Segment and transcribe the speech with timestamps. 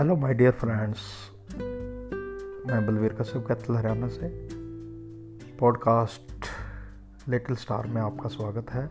[0.00, 1.00] Hello my dear friends
[2.66, 4.28] मैं बलवीर कश्यप, कैथल, हरियाणा से।
[5.58, 6.46] Podcast
[7.28, 8.88] little star में आपका स्वागत है।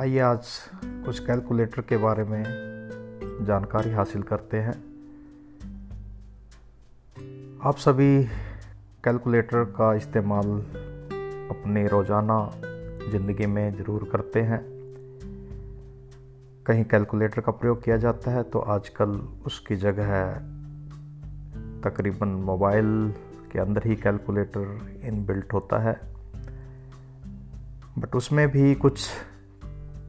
[0.00, 0.46] आइए आज
[0.84, 2.42] कुछ कैलकुलेटर के बारे में
[3.46, 4.76] जानकारी हासिल करते हैं।
[7.64, 8.24] आप सभी
[9.04, 10.52] कैलकुलेटर का इस्तेमाल
[11.56, 12.50] अपने रोज़ाना
[13.10, 14.71] ज़िंदगी में ज़रूर करते हैं।
[16.66, 19.10] कहीं कैलकुलेटर का प्रयोग किया जाता है तो आजकल
[19.46, 20.32] उसकी जगह
[21.84, 23.14] तकरीबन मोबाइल
[23.52, 26.00] के अंदर ही कैलकुलेटर इन बिल्ट होता है।
[27.98, 29.08] बट उसमें भी कुछ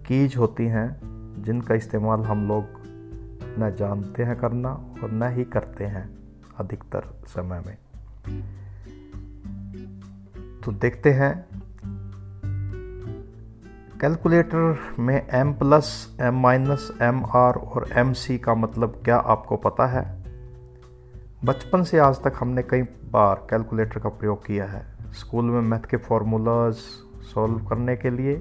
[0.07, 0.99] कीज होती हैं
[1.43, 2.65] जिनका इस्तेमाल हम लोग
[3.59, 6.09] न जानते हैं करना और न ही करते हैं
[6.57, 7.77] अधिकतर समय में।
[10.65, 11.62] तो देखते हैं
[14.03, 19.55] कैलकुलेटर में m plus M minus M R और एम सी का मतलब क्या आपको
[19.55, 20.23] पता है?
[21.45, 25.79] बचपन से आज तक हमने कई बार कैलकुलेटर का प्रयोग किया है। स्कूल में मैथ
[25.79, 26.73] के फार्मूलाज
[27.33, 28.35] सॉल्व करने के लिए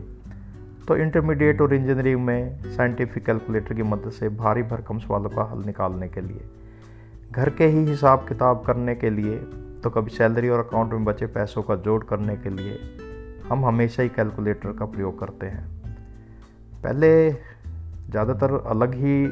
[0.89, 5.65] तो इंटरमीडिएट और इंजीनियरिंग में साइंटिफिक कैलकुलेटर की मदद से भारी भरकम सवालों का हल
[5.67, 6.41] निकालने के लिए,
[7.33, 9.37] घर के ही हिसाब किताब करने के लिए
[9.83, 12.79] तो कभी सैलरी और अकाउंट में बचे पैसों का जोड़ करने के लिए
[13.53, 15.65] हम हमेशा ही कैलकुलेटर का प्रयोग करते हैं।
[16.83, 19.27] पहले ज़्यादातर अलग ही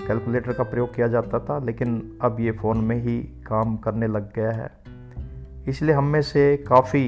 [0.00, 4.32] कैलकुलेटर का प्रयोग किया जाता था, लेकिन अब ये फ़ोन में ही काम करने लग
[4.34, 4.70] गया है।
[5.68, 7.06] इसलिए हम में से काफ़ी,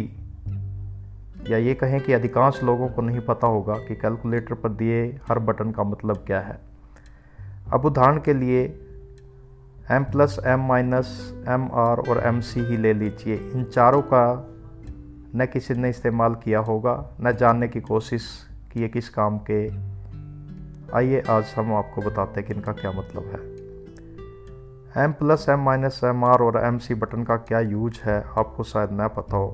[1.50, 5.38] या ये कहें कि अधिकांश लोगों को नहीं पता होगा कि कैलकुलेटर पर दिए हर
[5.38, 6.58] बटन का मतलब क्या है।
[7.72, 8.64] अब उदाहरण के लिए
[9.90, 11.16] M plus M minus
[11.48, 14.26] M R और एम सी ही ले लीजिए। इन चारों का
[15.36, 18.26] न किसी ने इस्तेमाल किया होगा, न जानने की कोशिश
[18.72, 19.66] की है किस काम के।
[20.96, 26.00] आइए आज हम आपको बताते हैं कि इनका क्या मतलब है। M plus M minus
[26.04, 29.48] M R और एम सी बटन का क्या यूज़ है, आपको शायद न पता हो।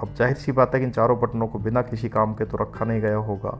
[0.00, 2.56] अब ज़ाहिर सी बात है कि इन चारों बटनों को बिना किसी काम के तो
[2.56, 3.58] रखा नहीं गया होगा,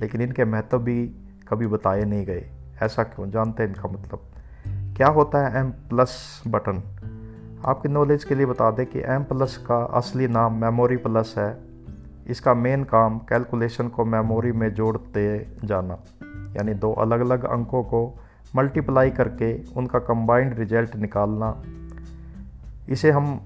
[0.00, 1.06] लेकिन इनके महत्व भी
[1.48, 2.44] कभी बताए नहीं गए।
[2.82, 3.30] ऐसा क्यों?
[3.30, 6.82] जानते हैं इनका मतलब। क्या होता है एम प्लस बटन?
[7.64, 11.56] आपकी नॉलेज के लिए बता दें कि एम प्लस का असली नाम मेमोरी प्लस है।
[12.26, 15.24] इसका मेन काम कैलकुलेशन को मेमोरी में जोड़ते
[15.64, 15.98] जाना,
[16.56, 18.02] यानी दो अलग अलग अंकों को
[18.56, 21.62] मल्टीप्लाई करके उनका कंबाइंड रिज़ल्ट निकालना।
[22.88, 23.36] इसे हम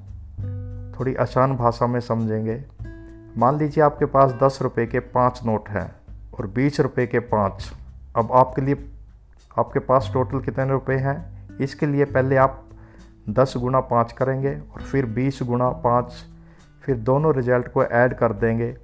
[0.99, 2.62] थोड़ी आसान भाषा में समझेंगे।
[3.37, 5.91] मान लीजिए आपके पास दस रुपये के पाँच नोट हैं
[6.39, 7.73] और बीस रुपये के पाँच।
[8.17, 8.85] अब आपके लिए,
[9.59, 11.19] आपके पास टोटल कितने रुपए हैं?
[11.59, 12.65] इसके लिए पहले आप
[13.28, 16.12] दस गुना पाँच करेंगे और फिर बीस गुना पाँच,
[16.83, 18.77] फिर दोनों रिज़ल्ट को ऐड कर देंगे।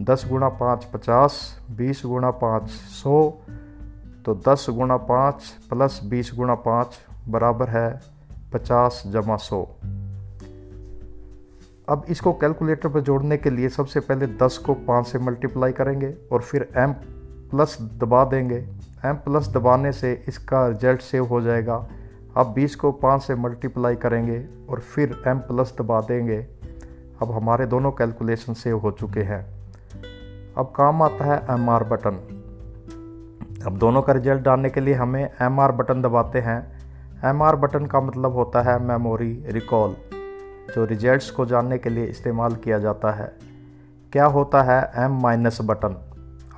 [0.00, 1.40] दस गुना पाँच पचास,
[1.70, 3.30] बीस गुना पाँच सौ
[4.26, 6.98] तो दस गुना पाँच प्लस बीस गुना पाँच
[7.28, 8.00] बराबर है
[8.52, 9.62] पचास जमा सौ।
[11.88, 16.14] अब इसको कैलकुलेटर पर जोड़ने के लिए सबसे पहले दस को पाँच से मल्टीप्लाई करेंगे
[16.32, 16.92] और फिर एम
[17.50, 18.56] प्लस दबा देंगे।
[19.06, 21.86] एम प्लस दबाने से इसका रिज़ल्ट सेव हो जाएगा।
[22.36, 26.38] अब 20 को 5 से मल्टीप्लाई करेंगे और फिर m प्लस दबा देंगे।
[27.22, 29.40] अब हमारे दोनों कैलकुलेशन सेव हो चुके हैं।
[30.58, 32.16] अब काम आता है एम आर बटन
[33.66, 36.60] अब दोनों का रिज़ल्ट डालने के लिए हमें एम आर बटन दबाते हैं।
[37.24, 39.96] एम आर बटन का मतलब होता है मेमोरी रिकॉल
[40.74, 43.32] जो रिजल्ट्स को जानने के लिए इस्तेमाल किया जाता है।
[44.12, 45.96] क्या होता है एम माइनस बटन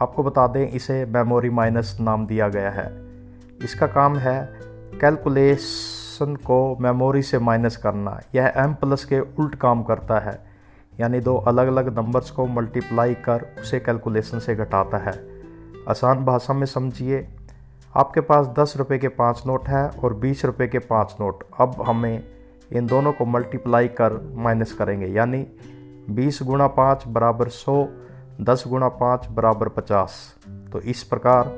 [0.03, 2.87] आपको बता दें, इसे मेमोरी माइनस नाम दिया गया है।
[3.65, 4.39] इसका काम है
[5.03, 10.39] कैलकुलेशन को मेमोरी से माइनस करना यह एम प्लस के उल्ट काम करता है।
[11.01, 15.15] यानी दो अलग अलग नंबर्स को मल्टीप्लाई कर उसे कैलकुलेशन से घटाता है।
[15.89, 17.27] आसान भाषा में समझिए,
[17.97, 21.83] आपके पास दस रुपये के पाँच नोट हैं और बीस रुपये के पाँच नोट अब
[21.87, 22.23] हमें
[22.73, 25.47] इन दोनों को मल्टीप्लाई कर माइनस करेंगे। यानी
[26.11, 27.89] बीस गुणा पाँच बराबर सौ,
[28.41, 30.37] दस गुणा पाँच बराबर पचास।
[30.73, 31.53] तो इस प्रकार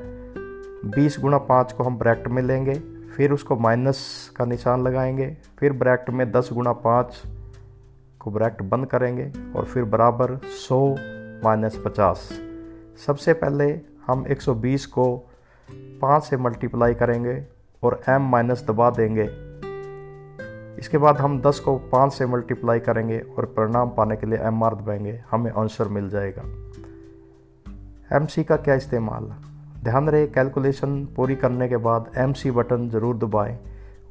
[0.97, 5.72] बीस गुणा पाँच को हम ब्रैकेट में लेंगे। फिर उसको माइनस का निशान लगाएँगे, फिर
[5.72, 7.22] ब्रैकेट में दस गुणा पाँच
[8.20, 10.96] को ब्रैकेट बंद करेंगे और फिर बराबर सौ
[11.44, 12.40] माइनस पचास।
[13.06, 15.28] सबसे पहले हम 120 को
[15.72, 17.46] पाँच से मल्टीप्लाई करेंगे
[17.82, 19.28] और m माइनस दबा देंगे।
[20.78, 24.64] इसके बाद हम 10 को 5 से मल्टीप्लाई करेंगे और परिणाम पाने के लिए एम
[24.64, 26.43] आर दबाएँगे। हमें आंसर मिल जाएगा।
[28.16, 29.53] एम सी का क्या इस्तेमाल?
[29.84, 33.56] ध्यान रहे कैलकुलेशन पूरी करने के बाद एम सी बटन ज़रूर दबाएँ,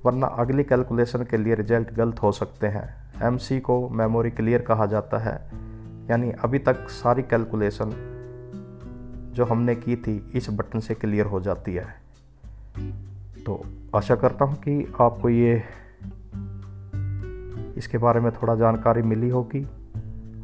[0.05, 2.83] वरना अगली कैलकुलेशन के लिए रिज़ल्ट गलत हो सकते हैं।
[3.23, 5.33] एम सी को मेमोरी क्लियर कहा जाता है,
[6.09, 7.93] यानी अभी तक सारी कैलकुलेशन
[9.35, 11.85] जो हमने की थी इस बटन से क्लियर हो जाती है।
[13.45, 13.61] तो
[13.95, 15.55] आशा करता हूँ कि आपको ये
[17.77, 19.65] इसके बारे में थोड़ा जानकारी मिली होगी,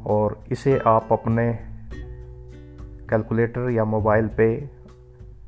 [0.06, 1.52] और इसे आप अपने
[3.10, 4.79] कैलकुलेटर या मोबाइल पे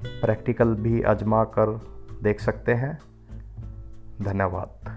[0.06, 1.82] प्रैक्टिकल भी आजमा कर
[2.24, 3.00] देख सकते हैं।
[4.22, 4.91] धन्यवाद।